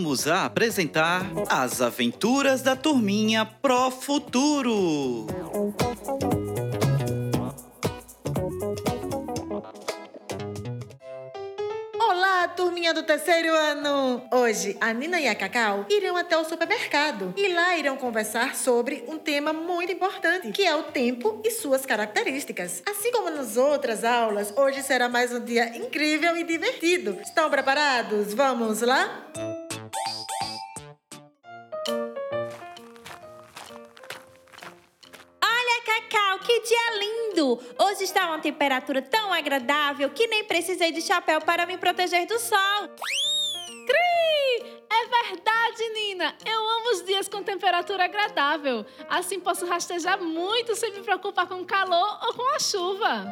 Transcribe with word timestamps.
voltamos 0.00 0.26
a 0.26 0.46
apresentar 0.46 1.26
As 1.48 1.82
Aventuras 1.82 2.62
da 2.62 2.74
Turminha 2.74 3.44
Pro 3.44 3.90
Futuro. 3.90 5.26
Olá, 11.98 12.48
turminha 12.48 12.94
do 12.94 13.02
terceiro 13.02 13.54
ano! 13.54 14.22
Hoje, 14.32 14.76
a 14.80 14.92
Nina 14.94 15.20
e 15.20 15.28
a 15.28 15.34
Cacau 15.34 15.84
irão 15.90 16.16
até 16.16 16.36
o 16.36 16.44
supermercado 16.44 17.34
e 17.36 17.52
lá 17.52 17.76
irão 17.76 17.96
conversar 17.96 18.56
sobre 18.56 19.04
um 19.06 19.18
tema 19.18 19.52
muito 19.52 19.92
importante, 19.92 20.50
que 20.50 20.62
é 20.62 20.74
o 20.74 20.84
tempo 20.84 21.42
e 21.44 21.50
suas 21.50 21.84
características. 21.84 22.82
Assim 22.88 23.12
como 23.12 23.28
nas 23.30 23.58
outras 23.58 24.02
aulas, 24.02 24.52
hoje 24.56 24.82
será 24.82 25.08
mais 25.08 25.32
um 25.32 25.44
dia 25.44 25.76
incrível 25.76 26.36
e 26.38 26.44
divertido. 26.44 27.18
Estão 27.22 27.50
preparados? 27.50 28.32
Vamos 28.32 28.80
lá? 28.80 29.26
Olha, 29.36 29.49
Hoje 38.00 38.08
está 38.08 38.28
uma 38.28 38.38
temperatura 38.38 39.02
tão 39.02 39.30
agradável 39.30 40.08
que 40.08 40.26
nem 40.26 40.42
precisei 40.42 40.90
de 40.90 41.02
chapéu 41.02 41.38
para 41.38 41.66
me 41.66 41.76
proteger 41.76 42.26
do 42.26 42.38
sol. 42.38 42.88
Cri! 43.86 44.80
É 44.88 45.06
verdade, 45.06 45.86
Nina! 45.90 46.34
Eu 46.46 46.66
amo 46.66 46.92
os 46.94 47.04
dias 47.04 47.28
com 47.28 47.42
temperatura 47.42 48.04
agradável. 48.04 48.86
Assim 49.06 49.38
posso 49.38 49.66
rastejar 49.66 50.18
muito 50.18 50.74
sem 50.76 50.92
me 50.92 51.02
preocupar 51.02 51.46
com 51.46 51.56
o 51.56 51.66
calor 51.66 52.18
ou 52.22 52.32
com 52.32 52.54
a 52.54 52.58
chuva. 52.58 53.26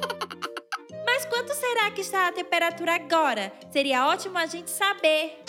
Mas 1.04 1.26
quanto 1.26 1.52
será 1.52 1.90
que 1.90 2.00
está 2.00 2.28
a 2.28 2.32
temperatura 2.32 2.94
agora? 2.94 3.52
Seria 3.70 4.06
ótimo 4.06 4.38
a 4.38 4.46
gente 4.46 4.70
saber. 4.70 5.44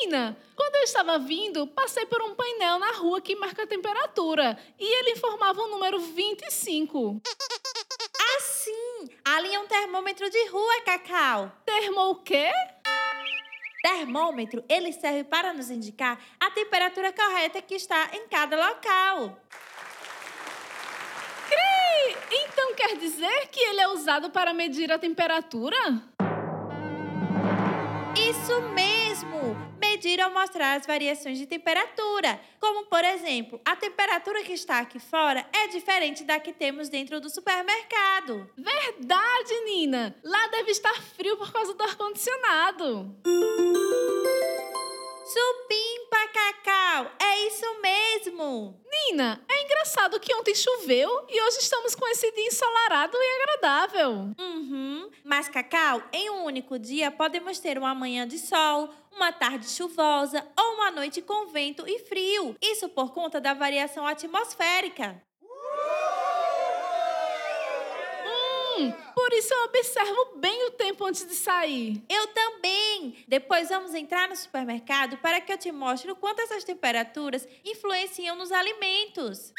Nina, 0.00 0.36
quando 0.56 0.71
eu 0.82 0.84
estava 0.84 1.16
vindo, 1.16 1.64
passei 1.68 2.04
por 2.06 2.20
um 2.22 2.34
painel 2.34 2.76
na 2.76 2.90
rua 2.94 3.20
que 3.20 3.36
marca 3.36 3.62
a 3.62 3.66
temperatura 3.66 4.58
e 4.76 4.84
ele 4.84 5.12
informava 5.12 5.62
o 5.62 5.68
número 5.68 6.00
25. 6.00 7.22
Assim, 8.36 9.08
ali 9.24 9.54
é 9.54 9.60
um 9.60 9.66
termômetro 9.68 10.28
de 10.28 10.48
rua, 10.48 10.80
Cacau. 10.84 11.52
Termo 11.64 12.10
o 12.10 12.16
quê? 12.16 12.50
Termômetro, 13.80 14.64
ele 14.68 14.92
serve 14.92 15.22
para 15.22 15.52
nos 15.52 15.70
indicar 15.70 16.20
a 16.40 16.50
temperatura 16.50 17.12
correta 17.12 17.62
que 17.62 17.76
está 17.76 18.10
em 18.12 18.26
cada 18.26 18.56
local. 18.56 19.40
Cri! 21.48 22.16
Então 22.32 22.74
quer 22.74 22.96
dizer 22.96 23.46
que 23.52 23.60
ele 23.60 23.80
é 23.80 23.88
usado 23.88 24.30
para 24.30 24.52
medir 24.52 24.90
a 24.90 24.98
temperatura? 24.98 25.76
Isso 28.16 28.60
mesmo! 28.74 29.01
Medir 29.78 30.24
ou 30.24 30.32
mostrar 30.32 30.74
as 30.74 30.86
variações 30.86 31.36
de 31.36 31.46
temperatura. 31.46 32.40
Como, 32.58 32.86
por 32.86 33.04
exemplo, 33.04 33.60
a 33.64 33.76
temperatura 33.76 34.42
que 34.42 34.54
está 34.54 34.78
aqui 34.78 34.98
fora 34.98 35.46
é 35.52 35.68
diferente 35.68 36.24
da 36.24 36.40
que 36.40 36.52
temos 36.52 36.88
dentro 36.88 37.20
do 37.20 37.28
supermercado. 37.28 38.50
Verdade, 38.56 39.64
Nina! 39.64 40.16
Lá 40.24 40.46
deve 40.48 40.70
estar 40.70 40.94
frio 41.14 41.36
por 41.36 41.52
causa 41.52 41.74
do 41.74 41.82
ar-condicionado. 41.82 43.14
Supimpa, 45.24 46.28
Cacau! 46.32 47.12
É 47.20 47.46
isso 47.46 47.66
mesmo! 47.82 48.80
Nina, 49.06 49.40
é 49.48 49.64
engraçado 49.64 50.20
que 50.20 50.34
ontem 50.34 50.54
choveu 50.54 51.26
e 51.28 51.42
hoje 51.42 51.58
estamos 51.58 51.94
com 51.94 52.06
esse 52.08 52.30
dia 52.32 52.46
ensolarado 52.46 53.16
e 53.16 53.42
agradável. 53.42 54.10
Uhum. 54.38 55.10
Mas, 55.24 55.48
Cacau, 55.48 56.02
em 56.12 56.30
um 56.30 56.44
único 56.44 56.78
dia 56.78 57.10
podemos 57.10 57.58
ter 57.58 57.78
uma 57.78 57.94
manhã 57.94 58.26
de 58.26 58.38
sol, 58.38 58.90
uma 59.10 59.32
tarde 59.32 59.68
chuvosa 59.68 60.46
ou 60.58 60.74
uma 60.74 60.90
noite 60.90 61.20
com 61.20 61.46
vento 61.46 61.84
e 61.86 61.98
frio. 61.98 62.56
Isso 62.60 62.88
por 62.88 63.12
conta 63.12 63.40
da 63.40 63.54
variação 63.54 64.06
atmosférica. 64.06 65.20
Hum, 68.78 68.92
por 69.14 69.32
isso 69.32 69.52
eu 69.52 69.64
observo 69.64 70.32
bem 70.36 70.61
tempo 70.72 71.04
antes 71.04 71.26
de 71.26 71.34
sair. 71.34 72.02
Eu 72.08 72.26
também! 72.28 73.24
Depois 73.28 73.68
vamos 73.68 73.94
entrar 73.94 74.28
no 74.28 74.36
supermercado 74.36 75.16
para 75.18 75.40
que 75.40 75.52
eu 75.52 75.58
te 75.58 75.70
mostre 75.72 76.10
o 76.10 76.16
quanto 76.16 76.40
essas 76.40 76.64
temperaturas 76.64 77.46
influenciam 77.64 78.36
nos 78.36 78.50
alimentos. 78.52 79.52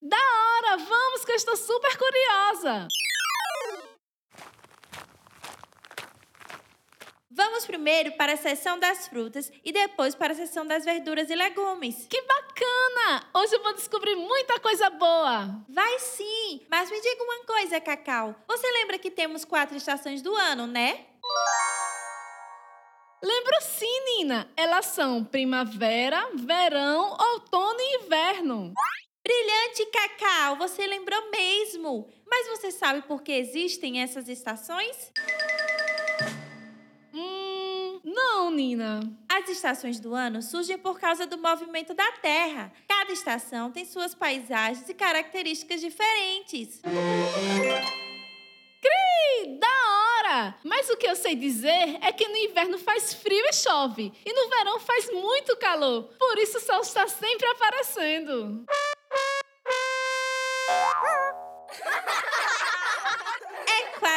Da 0.00 0.16
hora! 0.16 0.76
Vamos 0.76 1.24
que 1.24 1.32
eu 1.32 1.36
estou 1.36 1.56
super 1.56 1.96
curiosa! 1.96 2.88
Vamos 7.30 7.64
primeiro 7.66 8.10
para 8.12 8.32
a 8.32 8.36
seção 8.36 8.80
das 8.80 9.06
frutas 9.06 9.52
e 9.64 9.70
depois 9.70 10.12
para 10.12 10.32
a 10.32 10.36
seção 10.36 10.66
das 10.66 10.84
verduras 10.84 11.30
e 11.30 11.36
legumes. 11.36 12.06
Que 12.10 12.20
bacana! 12.22 13.30
Hoje 13.32 13.54
eu 13.54 13.62
vou 13.62 13.74
descobrir 13.74 14.16
muita 14.16 14.58
coisa 14.58 14.90
boa! 14.90 15.64
Vai 15.68 15.98
sim! 16.00 16.37
Mas 16.70 16.90
me 16.90 17.00
diga 17.00 17.22
uma 17.22 17.44
coisa, 17.44 17.80
Cacau. 17.80 18.34
Você 18.46 18.66
lembra 18.72 18.98
que 18.98 19.10
temos 19.10 19.44
quatro 19.44 19.76
estações 19.76 20.22
do 20.22 20.34
ano, 20.34 20.66
né? 20.66 21.06
Lembro 23.22 23.56
sim, 23.60 24.00
Nina! 24.04 24.50
Elas 24.56 24.86
são 24.86 25.24
primavera, 25.24 26.30
verão, 26.34 27.16
outono 27.18 27.80
e 27.80 28.04
inverno. 28.04 28.72
Brilhante, 29.22 29.86
Cacau! 29.86 30.56
Você 30.56 30.86
lembrou 30.86 31.30
mesmo! 31.30 32.08
Mas 32.26 32.48
você 32.48 32.70
sabe 32.70 33.02
por 33.02 33.22
que 33.22 33.32
existem 33.32 34.02
essas 34.02 34.28
estações? 34.28 35.12
Hum, 37.12 37.47
não, 38.14 38.50
Nina. 38.50 39.00
As 39.28 39.48
estações 39.48 40.00
do 40.00 40.14
ano 40.14 40.40
surgem 40.42 40.78
por 40.78 40.98
causa 40.98 41.26
do 41.26 41.36
movimento 41.36 41.92
da 41.94 42.10
Terra. 42.12 42.72
Cada 42.88 43.12
estação 43.12 43.70
tem 43.70 43.84
suas 43.84 44.14
paisagens 44.14 44.88
e 44.88 44.94
características 44.94 45.80
diferentes. 45.80 46.80
Cri! 48.80 49.58
Da 49.58 49.68
hora! 49.68 50.56
Mas 50.64 50.88
o 50.88 50.96
que 50.96 51.06
eu 51.06 51.16
sei 51.16 51.34
dizer 51.34 51.98
é 52.00 52.12
que 52.12 52.28
no 52.28 52.36
inverno 52.36 52.78
faz 52.78 53.12
frio 53.12 53.44
e 53.46 53.52
chove, 53.52 54.12
e 54.24 54.32
no 54.32 54.48
verão 54.48 54.80
faz 54.80 55.12
muito 55.12 55.56
calor. 55.56 56.04
Por 56.18 56.38
isso 56.38 56.58
o 56.58 56.60
sol 56.60 56.80
está 56.80 57.06
sempre 57.08 57.46
aparecendo. 57.48 58.64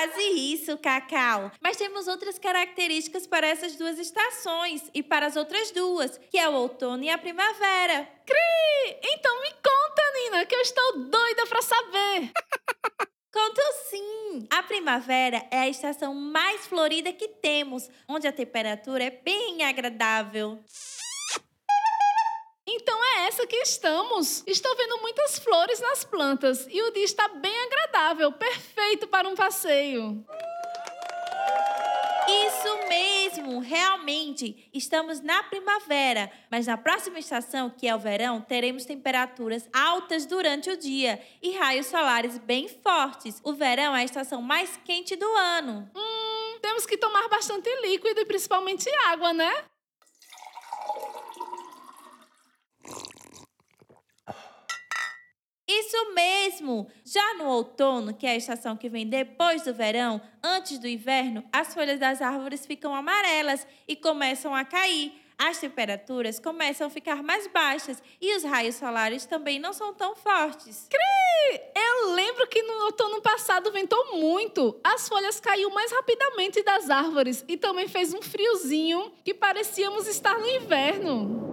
Quase 0.01 0.21
isso, 0.53 0.77
Cacau. 0.77 1.51
Mas 1.61 1.77
temos 1.77 2.07
outras 2.07 2.39
características 2.39 3.27
para 3.27 3.47
essas 3.47 3.75
duas 3.75 3.99
estações 3.99 4.89
e 4.93 5.03
para 5.03 5.27
as 5.27 5.35
outras 5.35 5.69
duas, 5.71 6.17
que 6.29 6.39
é 6.39 6.49
o 6.49 6.53
outono 6.53 7.03
e 7.03 7.09
a 7.09 7.17
primavera. 7.17 8.09
Cri! 8.25 8.99
Então 9.03 9.41
me 9.41 9.51
conta, 9.51 10.01
Nina, 10.15 10.45
que 10.45 10.55
eu 10.55 10.61
estou 10.61 10.99
doida 11.03 11.45
para 11.45 11.61
saber. 11.61 12.31
Conto 13.31 13.61
sim! 13.89 14.47
A 14.49 14.63
primavera 14.63 15.45
é 15.51 15.59
a 15.59 15.69
estação 15.69 16.13
mais 16.15 16.65
florida 16.67 17.13
que 17.13 17.27
temos, 17.27 17.87
onde 18.07 18.27
a 18.27 18.31
temperatura 18.31 19.03
é 19.03 19.11
bem 19.11 19.63
agradável. 19.63 20.59
Então 22.73 23.03
é 23.03 23.27
essa 23.27 23.45
que 23.45 23.57
estamos. 23.57 24.43
Estou 24.47 24.73
vendo 24.77 24.97
muitas 25.01 25.37
flores 25.39 25.81
nas 25.81 26.05
plantas 26.05 26.65
e 26.69 26.81
o 26.81 26.91
dia 26.91 27.03
está 27.03 27.27
bem 27.27 27.53
agradável, 27.65 28.31
perfeito 28.31 29.07
para 29.09 29.27
um 29.27 29.35
passeio. 29.35 30.25
Isso 32.29 32.87
mesmo, 32.87 33.59
realmente. 33.59 34.69
Estamos 34.73 35.19
na 35.19 35.43
primavera, 35.43 36.31
mas 36.49 36.67
na 36.67 36.77
próxima 36.77 37.19
estação, 37.19 37.69
que 37.69 37.89
é 37.89 37.93
o 37.93 37.99
verão, 37.99 38.39
teremos 38.39 38.85
temperaturas 38.85 39.67
altas 39.73 40.25
durante 40.25 40.69
o 40.69 40.77
dia 40.77 41.21
e 41.41 41.51
raios 41.51 41.87
solares 41.87 42.37
bem 42.37 42.69
fortes. 42.69 43.41
O 43.43 43.51
verão 43.51 43.93
é 43.93 44.01
a 44.01 44.05
estação 44.05 44.41
mais 44.41 44.79
quente 44.85 45.17
do 45.17 45.27
ano. 45.27 45.91
Hum, 45.93 46.59
temos 46.61 46.85
que 46.85 46.95
tomar 46.95 47.27
bastante 47.27 47.69
líquido 47.81 48.21
e 48.21 48.25
principalmente 48.25 48.89
água, 49.07 49.33
né? 49.33 49.65
Isso 55.79 56.13
mesmo! 56.13 56.87
Já 57.05 57.35
no 57.35 57.45
outono, 57.45 58.13
que 58.13 58.27
é 58.27 58.31
a 58.31 58.35
estação 58.35 58.75
que 58.75 58.89
vem 58.89 59.07
depois 59.07 59.61
do 59.61 59.73
verão, 59.73 60.19
antes 60.43 60.77
do 60.77 60.85
inverno, 60.85 61.45
as 61.49 61.73
folhas 61.73 61.97
das 61.97 62.21
árvores 62.21 62.65
ficam 62.65 62.93
amarelas 62.93 63.65
e 63.87 63.95
começam 63.95 64.53
a 64.53 64.65
cair. 64.65 65.13
As 65.37 65.59
temperaturas 65.59 66.39
começam 66.39 66.87
a 66.87 66.89
ficar 66.89 67.23
mais 67.23 67.47
baixas 67.47 68.03
e 68.19 68.35
os 68.35 68.43
raios 68.43 68.75
solares 68.75 69.25
também 69.25 69.59
não 69.59 69.71
são 69.71 69.93
tão 69.93 70.13
fortes. 70.13 70.89
Cri! 70.89 71.61
Eu 71.73 72.13
lembro 72.13 72.45
que 72.47 72.61
no 72.63 72.85
outono 72.85 73.21
passado 73.21 73.71
ventou 73.71 74.17
muito. 74.17 74.77
As 74.83 75.07
folhas 75.07 75.39
caíram 75.39 75.71
mais 75.71 75.91
rapidamente 75.91 76.61
das 76.63 76.89
árvores 76.89 77.45
e 77.47 77.55
também 77.55 77.87
fez 77.87 78.13
um 78.13 78.21
friozinho 78.21 79.09
que 79.23 79.33
parecíamos 79.33 80.05
estar 80.05 80.37
no 80.37 80.49
inverno. 80.49 81.50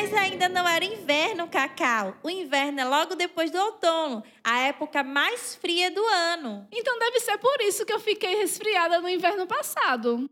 Mas 0.00 0.14
ainda 0.14 0.48
não 0.48 0.66
era 0.66 0.82
inverno, 0.82 1.46
Cacau. 1.46 2.16
O 2.22 2.30
inverno 2.30 2.80
é 2.80 2.84
logo 2.86 3.14
depois 3.14 3.50
do 3.50 3.58
outono, 3.58 4.24
a 4.42 4.60
época 4.60 5.04
mais 5.04 5.54
fria 5.56 5.90
do 5.90 6.02
ano. 6.02 6.66
Então 6.72 6.98
deve 6.98 7.20
ser 7.20 7.36
por 7.36 7.60
isso 7.60 7.84
que 7.84 7.92
eu 7.92 8.00
fiquei 8.00 8.34
resfriada 8.36 8.98
no 9.02 9.10
inverno 9.10 9.46
passado. 9.46 10.30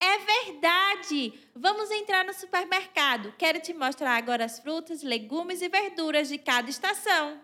É 0.00 0.18
verdade! 0.18 1.34
Vamos 1.54 1.90
entrar 1.90 2.24
no 2.24 2.32
supermercado. 2.32 3.34
Quero 3.36 3.60
te 3.60 3.74
mostrar 3.74 4.16
agora 4.16 4.46
as 4.46 4.60
frutas, 4.60 5.02
legumes 5.02 5.60
e 5.60 5.68
verduras 5.68 6.28
de 6.28 6.38
cada 6.38 6.70
estação. 6.70 7.38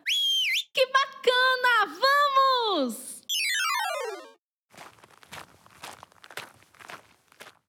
Que 0.72 0.86
bacana! 0.86 1.98
Vamos! 2.00 3.21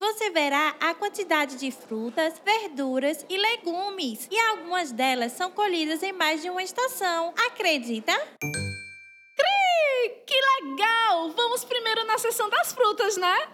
Você 0.03 0.29
verá 0.31 0.75
a 0.81 0.93
quantidade 0.93 1.55
de 1.55 1.71
frutas, 1.71 2.33
verduras 2.43 3.25
e 3.29 3.37
legumes. 3.37 4.27
E 4.29 4.37
algumas 4.37 4.91
delas 4.91 5.31
são 5.31 5.49
colhidas 5.49 6.03
em 6.03 6.11
mais 6.11 6.41
de 6.41 6.49
uma 6.49 6.61
estação. 6.61 7.33
Acredita? 7.47 8.11
Cri! 8.41 10.09
Que 10.27 10.35
legal! 10.35 11.29
Vamos 11.29 11.63
primeiro 11.63 12.03
na 12.03 12.17
seção 12.17 12.49
das 12.49 12.73
frutas, 12.73 13.15
né? 13.15 13.47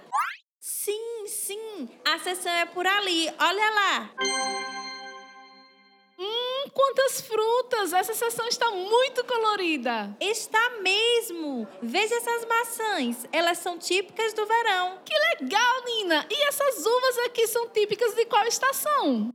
Sim, 0.60 1.28
sim. 1.28 1.88
A 2.04 2.18
seção 2.18 2.51
é 2.51 2.66
por 2.66 2.88
ali. 2.88 3.31
Olha 3.40 3.69
lá. 3.69 4.78
Quantas 6.79 7.19
frutas! 7.19 7.91
Essa 7.91 8.13
seção 8.13 8.47
está 8.47 8.71
muito 8.71 9.25
colorida. 9.25 10.15
Está 10.17 10.77
mesmo. 10.81 11.67
Veja 11.81 12.15
essas 12.15 12.45
maçãs. 12.45 13.25
Elas 13.33 13.57
são 13.57 13.77
típicas 13.77 14.33
do 14.33 14.45
verão. 14.45 14.97
Que 15.03 15.13
legal, 15.13 15.83
Nina! 15.83 16.25
E 16.29 16.43
essas 16.47 16.85
uvas 16.85 17.17
aqui 17.25 17.45
são 17.47 17.67
típicas 17.67 18.15
de 18.15 18.23
qual 18.27 18.45
estação? 18.45 19.29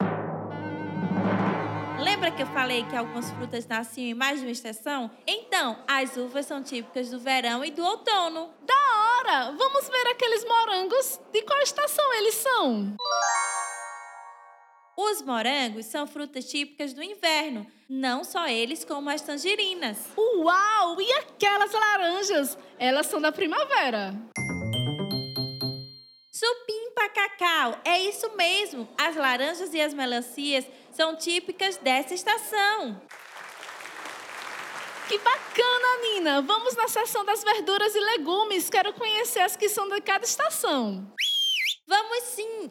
Lembra 2.03 2.31
que 2.31 2.43
eu 2.43 2.47
falei 2.47 2.83
que 2.85 2.97
algumas 2.97 3.31
frutas 3.33 3.67
nasciam 3.67 4.07
em 4.07 4.15
mais 4.15 4.41
de 4.41 4.47
uma 4.47 4.53
estação? 4.53 5.11
Então, 5.27 5.79
as 5.87 6.17
uvas 6.17 6.47
são 6.47 6.63
típicas 6.63 7.11
do 7.11 7.21
verão 7.21 7.63
e 7.63 7.71
do 7.71 7.85
outono. 7.85 8.55
Da 8.63 8.75
hora! 8.75 9.53
Vamos 9.53 9.87
ver 9.91 10.07
aqueles 10.09 10.47
morangos. 10.47 11.21
De 11.31 11.43
qual 11.43 11.61
estação 11.61 12.11
eles 12.15 12.37
são? 12.37 12.97
Os 14.97 15.23
morangos 15.23 15.87
são 15.87 16.07
frutas 16.07 16.45
típicas 16.45 16.93
do 16.93 17.03
inverno, 17.03 17.67
não 17.89 18.23
só 18.23 18.47
eles, 18.47 18.85
como 18.85 19.11
as 19.11 19.23
tangerinas. 19.23 19.99
Uau! 20.17 21.01
E 21.01 21.13
aquelas 21.15 21.73
laranjas? 21.73 22.57
Elas 22.79 23.07
são 23.07 23.21
da 23.21 23.33
primavera. 23.33 24.15
Supimpa 26.31 27.09
cacau, 27.09 27.81
é 27.85 28.01
isso 28.03 28.37
mesmo. 28.37 28.89
As 28.97 29.17
laranjas 29.17 29.75
e 29.75 29.81
as 29.81 29.93
melancias 29.93 30.65
são 30.93 31.17
típicas 31.17 31.77
dessa 31.77 32.15
estação. 32.15 33.01
Que 35.09 35.19
bacana, 35.19 36.03
Nina! 36.03 36.43
Vamos 36.43 36.77
na 36.77 36.87
seção 36.87 37.25
das 37.25 37.43
verduras 37.43 37.95
e 37.95 38.01
legumes. 38.01 38.71
Quero 38.71 38.93
conhecer 38.95 39.41
as 39.41 39.57
que 39.57 39.69
são 39.69 39.89
de 39.89 40.01
cada 40.01 40.25
estação. 40.25 41.13
Vamos 41.87 42.23
sim! 42.25 42.71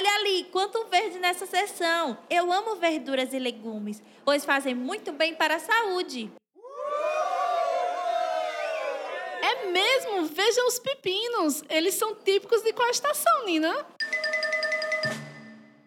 Olha 0.00 0.14
ali, 0.14 0.44
quanto 0.44 0.86
verde 0.86 1.18
nessa 1.18 1.44
seção. 1.44 2.16
Eu 2.30 2.50
amo 2.50 2.76
verduras 2.76 3.34
e 3.34 3.38
legumes, 3.38 4.02
pois 4.24 4.46
fazem 4.46 4.74
muito 4.74 5.12
bem 5.12 5.34
para 5.34 5.56
a 5.56 5.58
saúde. 5.58 6.32
É 9.42 9.66
mesmo? 9.66 10.24
Vejam 10.24 10.66
os 10.68 10.78
pepinos. 10.78 11.62
Eles 11.68 11.96
são 11.96 12.14
típicos 12.14 12.62
de 12.62 12.72
qual 12.72 12.88
estação, 12.88 13.44
Nina? 13.44 13.86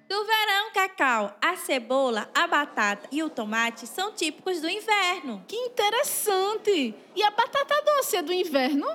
Do 0.07 0.25
verão, 0.25 0.71
Cacau, 0.75 1.36
a 1.42 1.56
cebola, 1.56 2.30
a 2.36 2.45
batata 2.45 3.09
e 3.12 3.24
o 3.24 3.31
tomate 3.31 3.88
são 3.88 4.12
típicos 4.12 4.62
do 4.62 4.69
inverno. 4.69 5.44
Que 5.48 5.56
interessante! 5.56 6.94
E 7.16 7.24
a 7.24 7.31
batata 7.31 7.81
doce 7.81 8.18
é 8.18 8.21
do 8.21 8.31
inverno? 8.31 8.86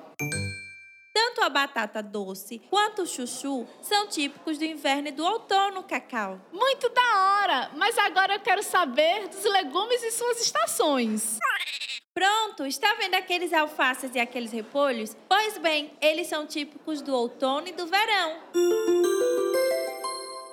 Tanto 1.39 1.45
a 1.45 1.49
batata 1.51 2.03
doce 2.03 2.59
quanto 2.69 3.03
o 3.03 3.07
chuchu 3.07 3.65
são 3.81 4.09
típicos 4.09 4.59
do 4.59 4.65
inverno 4.65 5.07
e 5.07 5.13
do 5.13 5.25
outono, 5.25 5.85
Cacau. 5.85 6.41
Muito 6.53 6.89
da 6.89 7.01
hora! 7.01 7.71
Mas 7.77 7.97
agora 7.97 8.35
eu 8.35 8.41
quero 8.41 8.61
saber 8.61 9.29
dos 9.29 9.45
legumes 9.45 10.03
e 10.03 10.11
suas 10.11 10.41
estações. 10.41 11.39
Pronto, 12.13 12.67
está 12.67 12.93
vendo 12.95 13.15
aqueles 13.15 13.53
alfaces 13.53 14.17
e 14.17 14.19
aqueles 14.19 14.51
repolhos? 14.51 15.17
Pois 15.29 15.57
bem, 15.59 15.93
eles 16.01 16.27
são 16.27 16.45
típicos 16.45 17.01
do 17.03 17.15
outono 17.15 17.69
e 17.69 17.73
do 17.73 17.87
verão. 17.87 18.41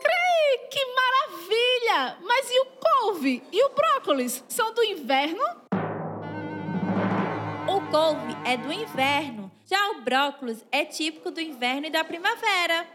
Crei, 0.03 0.67
que 0.69 0.85
maravilha! 0.93 2.17
Mas 2.21 2.47
e 2.51 2.59
o 2.59 2.65
couve? 2.65 3.41
E 3.51 3.63
o 3.63 3.69
brócolis? 3.69 4.43
São 4.47 4.71
do 4.71 4.83
inverno? 4.83 5.43
O 7.67 7.81
couve 7.89 8.37
é 8.45 8.55
do 8.55 8.71
inverno, 8.71 9.44
já 9.65 9.91
o 9.91 10.01
brócolis 10.01 10.63
é 10.71 10.85
típico 10.85 11.31
do 11.31 11.41
inverno 11.41 11.87
e 11.87 11.89
da 11.89 12.03
primavera. 12.03 12.87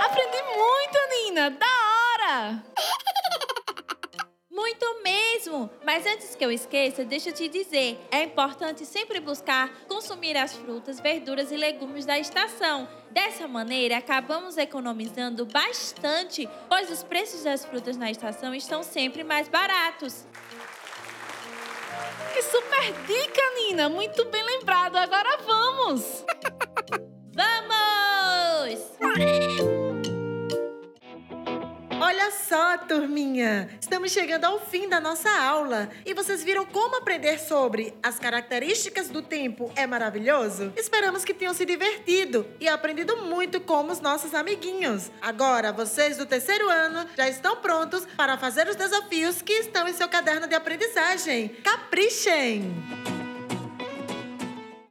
Aprendi 0.00 0.42
muito, 0.42 0.98
Nina! 1.10 1.50
Da 1.50 1.66
hora! 1.66 2.64
Muito 4.50 5.02
mesmo! 5.02 5.70
Mas 5.84 6.06
antes 6.06 6.36
que 6.36 6.44
eu 6.44 6.52
esqueça, 6.52 7.04
deixa 7.04 7.30
eu 7.30 7.34
te 7.34 7.48
dizer: 7.48 7.98
é 8.10 8.22
importante 8.22 8.84
sempre 8.84 9.18
buscar 9.18 9.72
consumir 9.88 10.36
as 10.36 10.54
frutas, 10.54 11.00
verduras 11.00 11.50
e 11.50 11.56
legumes 11.56 12.04
da 12.04 12.18
estação. 12.18 12.86
Dessa 13.10 13.48
maneira, 13.48 13.96
acabamos 13.96 14.56
economizando 14.58 15.46
bastante, 15.46 16.48
pois 16.68 16.90
os 16.90 17.02
preços 17.02 17.42
das 17.42 17.64
frutas 17.64 17.96
na 17.96 18.10
estação 18.10 18.54
estão 18.54 18.82
sempre 18.82 19.24
mais 19.24 19.48
baratos. 19.48 20.26
Que 22.32 22.42
super 22.42 22.92
dica, 23.06 23.42
Nina! 23.56 23.88
Muito 23.88 24.24
bem 24.26 24.42
lembrado. 24.42 24.96
Agora 24.96 25.38
vamos! 25.46 26.24
Vamos! 27.34 29.51
Olha 32.22 32.30
só, 32.30 32.78
turminha! 32.78 33.68
Estamos 33.80 34.12
chegando 34.12 34.44
ao 34.44 34.60
fim 34.60 34.88
da 34.88 35.00
nossa 35.00 35.28
aula. 35.28 35.90
E 36.06 36.14
vocês 36.14 36.44
viram 36.44 36.64
como 36.64 36.94
aprender 36.94 37.36
sobre 37.40 37.92
as 38.00 38.16
características 38.16 39.08
do 39.08 39.20
tempo 39.20 39.72
é 39.74 39.88
maravilhoso? 39.88 40.72
Esperamos 40.76 41.24
que 41.24 41.34
tenham 41.34 41.52
se 41.52 41.66
divertido 41.66 42.46
e 42.60 42.68
aprendido 42.68 43.16
muito 43.24 43.60
com 43.60 43.84
os 43.90 43.98
nossos 43.98 44.34
amiguinhos. 44.34 45.10
Agora, 45.20 45.72
vocês 45.72 46.16
do 46.16 46.24
terceiro 46.24 46.68
ano 46.68 47.08
já 47.16 47.28
estão 47.28 47.56
prontos 47.56 48.06
para 48.16 48.38
fazer 48.38 48.68
os 48.68 48.76
desafios 48.76 49.42
que 49.42 49.54
estão 49.54 49.88
em 49.88 49.92
seu 49.92 50.08
caderno 50.08 50.46
de 50.46 50.54
aprendizagem. 50.54 51.48
Caprichem! 51.64 53.21